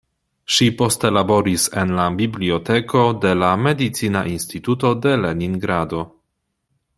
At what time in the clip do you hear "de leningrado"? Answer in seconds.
5.05-6.03